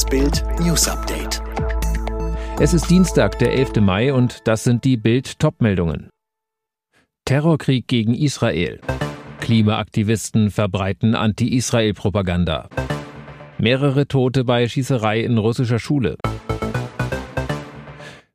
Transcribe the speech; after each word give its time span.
Das 0.00 0.08
Bild 0.08 0.42
News 0.60 0.88
Update. 0.88 1.42
Es 2.58 2.72
ist 2.72 2.88
Dienstag, 2.88 3.38
der 3.38 3.52
11. 3.52 3.82
Mai 3.82 4.14
und 4.14 4.38
das 4.48 4.64
sind 4.64 4.84
die 4.86 4.96
Bild 4.96 5.38
Topmeldungen. 5.38 6.08
Terrorkrieg 7.26 7.86
gegen 7.86 8.14
Israel. 8.14 8.80
Klimaaktivisten 9.40 10.50
verbreiten 10.50 11.14
Anti-Israel-Propaganda. 11.14 12.70
Mehrere 13.58 14.08
Tote 14.08 14.44
bei 14.44 14.68
Schießerei 14.68 15.20
in 15.20 15.36
russischer 15.36 15.78
Schule. 15.78 16.16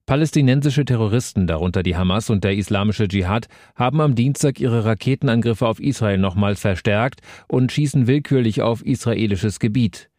Palästinensische 0.06 0.86
Terroristen, 0.86 1.48
darunter 1.48 1.82
die 1.82 1.98
Hamas 1.98 2.30
und 2.30 2.44
der 2.44 2.54
Islamische 2.54 3.08
Dschihad, 3.08 3.48
haben 3.76 4.02
am 4.02 4.14
Dienstag 4.14 4.60
ihre 4.60 4.86
Raketenangriffe 4.86 5.66
auf 5.66 5.80
Israel 5.80 6.20
nochmals 6.20 6.62
verstärkt 6.62 7.22
und 7.48 7.72
schießen 7.72 8.06
willkürlich 8.06 8.62
auf 8.62 8.86
israelisches 8.86 9.58
Gebiet. 9.60 10.12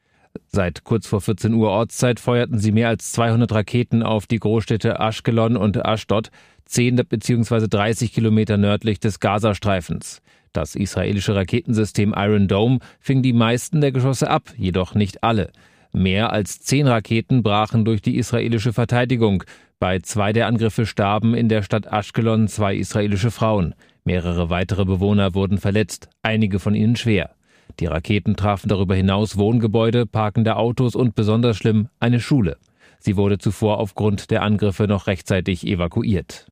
Seit 0.48 0.84
kurz 0.84 1.06
vor 1.06 1.20
14 1.20 1.54
Uhr 1.54 1.70
Ortszeit 1.70 2.20
feuerten 2.20 2.58
sie 2.58 2.72
mehr 2.72 2.88
als 2.88 3.12
200 3.12 3.52
Raketen 3.52 4.02
auf 4.02 4.26
die 4.26 4.38
Großstädte 4.38 4.98
Ashkelon 4.98 5.56
und 5.56 5.84
Ashdod, 5.84 6.30
10 6.66 6.96
bzw. 6.96 7.68
30 7.68 8.12
Kilometer 8.12 8.56
nördlich 8.56 9.00
des 9.00 9.20
Gazastreifens. 9.20 10.22
Das 10.52 10.74
israelische 10.74 11.34
Raketensystem 11.34 12.14
Iron 12.16 12.48
Dome 12.48 12.78
fing 12.98 13.22
die 13.22 13.34
meisten 13.34 13.80
der 13.80 13.92
Geschosse 13.92 14.30
ab, 14.30 14.54
jedoch 14.56 14.94
nicht 14.94 15.22
alle. 15.22 15.50
Mehr 15.92 16.32
als 16.32 16.60
zehn 16.60 16.86
Raketen 16.86 17.42
brachen 17.42 17.84
durch 17.84 18.02
die 18.02 18.16
israelische 18.16 18.72
Verteidigung. 18.72 19.44
Bei 19.78 19.98
zwei 19.98 20.32
der 20.32 20.46
Angriffe 20.46 20.86
starben 20.86 21.34
in 21.34 21.48
der 21.48 21.62
Stadt 21.62 21.86
Ashkelon 21.86 22.48
zwei 22.48 22.74
israelische 22.74 23.30
Frauen. 23.30 23.74
Mehrere 24.04 24.48
weitere 24.48 24.84
Bewohner 24.84 25.34
wurden 25.34 25.58
verletzt, 25.58 26.08
einige 26.22 26.58
von 26.58 26.74
ihnen 26.74 26.96
schwer. 26.96 27.35
Die 27.80 27.86
Raketen 27.86 28.36
trafen 28.36 28.68
darüber 28.68 28.94
hinaus 28.94 29.36
Wohngebäude, 29.36 30.06
parkende 30.06 30.56
Autos 30.56 30.94
und 30.94 31.14
besonders 31.14 31.56
schlimm 31.56 31.88
eine 32.00 32.20
Schule. 32.20 32.56
Sie 32.98 33.16
wurde 33.16 33.38
zuvor 33.38 33.78
aufgrund 33.78 34.30
der 34.30 34.42
Angriffe 34.42 34.86
noch 34.86 35.06
rechtzeitig 35.06 35.66
evakuiert. 35.66 36.46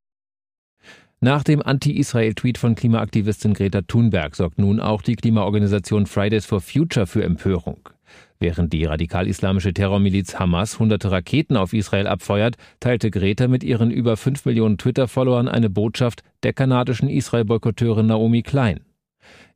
Nach 1.21 1.43
dem 1.43 1.63
Anti-Israel-Tweet 1.63 2.59
von 2.59 2.75
Klimaaktivistin 2.75 3.55
Greta 3.55 3.81
Thunberg 3.81 4.37
sorgt 4.37 4.59
nun 4.59 4.79
auch 4.79 5.01
die 5.01 5.17
Klimaorganisation 5.17 6.05
Fridays 6.05 6.45
for 6.45 6.61
Future 6.61 7.07
für 7.07 7.25
Empörung. 7.25 7.89
Während 8.39 8.75
die 8.75 8.85
radikal-islamische 8.85 9.73
Terrormiliz 9.73 10.39
Hamas 10.39 10.79
hunderte 10.79 11.11
Raketen 11.11 11.57
auf 11.57 11.73
Israel 11.73 12.09
abfeuert, 12.09 12.57
teilte 12.79 13.11
Greta 13.11 13.49
mit 13.49 13.65
ihren 13.65 13.91
über 13.91 14.19
fünf 14.19 14.45
Millionen 14.45 14.77
Twitter-Followern 14.77 15.49
eine 15.49 15.71
Botschaft 15.71 16.23
der 16.43 16.53
kanadischen 16.53 17.09
Israel-Boykotteurin 17.09 18.07
Naomi 18.07 18.43
Klein. 18.43 18.81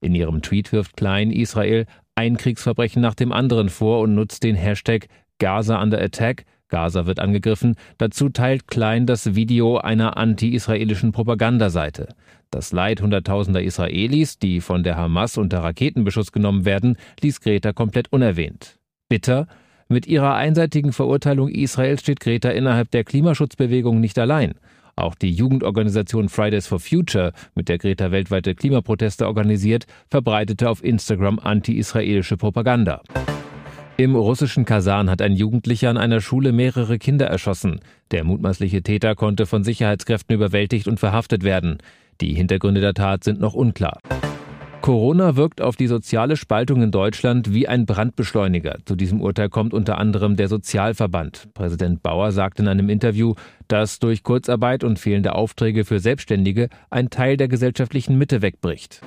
In 0.00 0.14
ihrem 0.14 0.42
Tweet 0.42 0.72
wirft 0.72 0.96
Klein 0.96 1.30
Israel 1.30 1.86
ein 2.14 2.36
Kriegsverbrechen 2.36 3.00
nach 3.00 3.14
dem 3.14 3.32
anderen 3.32 3.68
vor 3.68 4.00
und 4.00 4.14
nutzt 4.14 4.42
den 4.42 4.56
Hashtag 4.56 5.08
Gaza 5.38 5.80
under 5.80 6.00
Attack, 6.00 6.44
Gaza 6.68 7.06
wird 7.06 7.18
angegriffen. 7.18 7.76
Dazu 7.96 8.28
teilt 8.28 8.66
Klein 8.68 9.06
das 9.06 9.34
Video 9.34 9.78
einer 9.78 10.16
anti-israelischen 10.16 11.12
Propagandaseite. 11.12 12.08
Das 12.50 12.72
Leid 12.72 13.00
hunderttausender 13.00 13.62
Israelis, 13.62 14.38
die 14.38 14.60
von 14.60 14.82
der 14.82 14.96
Hamas 14.96 15.36
unter 15.36 15.60
Raketenbeschuss 15.60 16.32
genommen 16.32 16.64
werden, 16.64 16.96
ließ 17.20 17.40
Greta 17.40 17.72
komplett 17.72 18.12
unerwähnt. 18.12 18.78
Bitter, 19.08 19.48
mit 19.88 20.06
ihrer 20.06 20.34
einseitigen 20.34 20.92
Verurteilung 20.92 21.48
Israels 21.48 22.02
steht 22.02 22.20
Greta 22.20 22.50
innerhalb 22.50 22.90
der 22.90 23.04
Klimaschutzbewegung 23.04 24.00
nicht 24.00 24.18
allein. 24.18 24.54
Auch 24.96 25.14
die 25.14 25.30
Jugendorganisation 25.30 26.28
Fridays 26.28 26.66
for 26.66 26.80
Future, 26.80 27.32
mit 27.54 27.68
der 27.68 27.78
Greta 27.78 28.10
weltweite 28.10 28.54
Klimaproteste 28.54 29.26
organisiert, 29.26 29.86
verbreitete 30.08 30.68
auf 30.68 30.82
Instagram 30.82 31.38
anti-israelische 31.38 32.36
Propaganda. 32.36 33.00
Im 33.96 34.14
russischen 34.14 34.64
Kasan 34.64 35.08
hat 35.10 35.22
ein 35.22 35.34
Jugendlicher 35.34 35.90
an 35.90 35.96
einer 35.96 36.20
Schule 36.20 36.52
mehrere 36.52 36.98
Kinder 36.98 37.26
erschossen. 37.26 37.80
Der 38.10 38.24
mutmaßliche 38.24 38.82
Täter 38.82 39.14
konnte 39.14 39.46
von 39.46 39.64
Sicherheitskräften 39.64 40.34
überwältigt 40.34 40.86
und 40.86 41.00
verhaftet 41.00 41.42
werden. 41.42 41.78
Die 42.20 42.34
Hintergründe 42.34 42.80
der 42.80 42.94
Tat 42.94 43.24
sind 43.24 43.40
noch 43.40 43.54
unklar. 43.54 44.00
Corona 44.88 45.36
wirkt 45.36 45.60
auf 45.60 45.76
die 45.76 45.86
soziale 45.86 46.34
Spaltung 46.38 46.80
in 46.80 46.90
Deutschland 46.90 47.52
wie 47.52 47.68
ein 47.68 47.84
Brandbeschleuniger. 47.84 48.78
Zu 48.86 48.96
diesem 48.96 49.20
Urteil 49.20 49.50
kommt 49.50 49.74
unter 49.74 49.98
anderem 49.98 50.36
der 50.36 50.48
Sozialverband. 50.48 51.52
Präsident 51.52 52.02
Bauer 52.02 52.32
sagt 52.32 52.58
in 52.58 52.68
einem 52.68 52.88
Interview, 52.88 53.34
dass 53.68 53.98
durch 53.98 54.22
Kurzarbeit 54.22 54.84
und 54.84 54.98
fehlende 54.98 55.34
Aufträge 55.34 55.84
für 55.84 56.00
Selbstständige 56.00 56.70
ein 56.88 57.10
Teil 57.10 57.36
der 57.36 57.48
gesellschaftlichen 57.48 58.16
Mitte 58.16 58.40
wegbricht. 58.40 59.02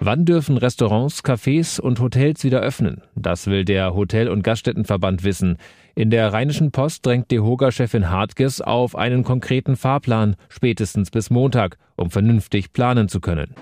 Wann 0.00 0.26
dürfen 0.26 0.58
Restaurants, 0.58 1.24
Cafés 1.24 1.80
und 1.80 1.98
Hotels 1.98 2.44
wieder 2.44 2.60
öffnen? 2.60 3.00
Das 3.14 3.46
will 3.46 3.64
der 3.64 3.94
Hotel- 3.94 4.28
und 4.28 4.42
Gaststättenverband 4.42 5.24
wissen. 5.24 5.56
In 5.94 6.10
der 6.10 6.30
Rheinischen 6.30 6.72
Post 6.72 7.06
drängt 7.06 7.30
DEHOGA-Chefin 7.30 8.10
Hartges 8.10 8.60
auf 8.60 8.94
einen 8.96 9.24
konkreten 9.24 9.76
Fahrplan, 9.76 10.36
spätestens 10.50 11.10
bis 11.10 11.30
Montag, 11.30 11.78
um 11.96 12.10
vernünftig 12.10 12.74
planen 12.74 13.08
zu 13.08 13.20
können. 13.20 13.54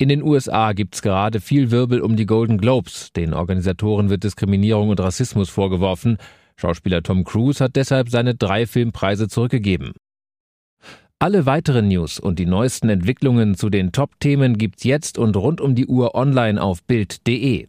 In 0.00 0.08
den 0.08 0.22
USA 0.22 0.74
gibt's 0.74 1.02
gerade 1.02 1.40
viel 1.40 1.72
Wirbel 1.72 2.00
um 2.00 2.14
die 2.14 2.24
Golden 2.24 2.58
Globes. 2.58 3.12
Den 3.14 3.34
Organisatoren 3.34 4.10
wird 4.10 4.22
Diskriminierung 4.22 4.90
und 4.90 5.00
Rassismus 5.00 5.50
vorgeworfen. 5.50 6.18
Schauspieler 6.54 7.02
Tom 7.02 7.24
Cruise 7.24 7.62
hat 7.62 7.74
deshalb 7.74 8.08
seine 8.08 8.36
drei 8.36 8.66
Filmpreise 8.66 9.26
zurückgegeben. 9.26 9.94
Alle 11.18 11.46
weiteren 11.46 11.88
News 11.88 12.20
und 12.20 12.38
die 12.38 12.46
neuesten 12.46 12.88
Entwicklungen 12.90 13.56
zu 13.56 13.70
den 13.70 13.90
Top-Themen 13.90 14.56
gibt's 14.56 14.84
jetzt 14.84 15.18
und 15.18 15.36
rund 15.36 15.60
um 15.60 15.74
die 15.74 15.88
Uhr 15.88 16.14
online 16.14 16.62
auf 16.62 16.84
Bild.de. 16.84 17.66